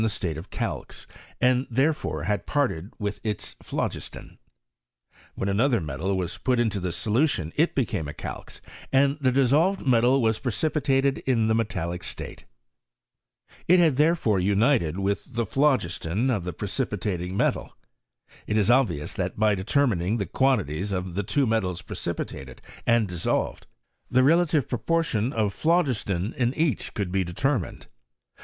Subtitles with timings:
[0.01, 1.05] the state of calx,
[1.39, 4.39] and therefore had parted widi its phlogiston:
[5.35, 8.61] when another metal was put into this sohition it became a calx,
[8.91, 12.45] and die dissolyed metal was precipitated in the metallic state.
[13.67, 17.77] It had there* Ibre anited with the phlogiston of the precipitatin|^ metal.
[18.47, 23.07] It is obvious, that by detomining the quan tities of the two metals precipitated and
[23.07, 23.61] disscivedy
[24.09, 27.85] the relatiye proportion of phlogiston in each coold be determined.